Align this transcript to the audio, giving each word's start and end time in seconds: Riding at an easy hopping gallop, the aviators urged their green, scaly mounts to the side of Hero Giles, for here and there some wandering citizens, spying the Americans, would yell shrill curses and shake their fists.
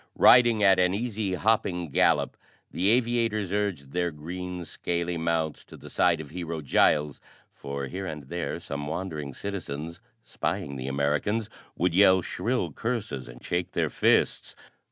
Riding 0.17 0.63
at 0.63 0.79
an 0.79 0.95
easy 0.95 1.35
hopping 1.35 1.91
gallop, 1.91 2.35
the 2.71 2.89
aviators 2.89 3.51
urged 3.53 3.91
their 3.91 4.09
green, 4.09 4.65
scaly 4.65 5.15
mounts 5.15 5.63
to 5.65 5.77
the 5.77 5.91
side 5.91 6.19
of 6.19 6.31
Hero 6.31 6.61
Giles, 6.61 7.21
for 7.53 7.85
here 7.85 8.07
and 8.07 8.23
there 8.23 8.59
some 8.59 8.87
wandering 8.87 9.31
citizens, 9.35 10.01
spying 10.23 10.75
the 10.75 10.87
Americans, 10.87 11.51
would 11.77 11.93
yell 11.93 12.23
shrill 12.23 12.73
curses 12.73 13.29
and 13.29 13.43
shake 13.43 13.73
their 13.73 13.91
fists. 13.91 14.55